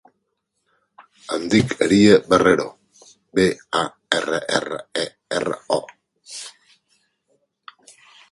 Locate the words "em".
1.35-1.43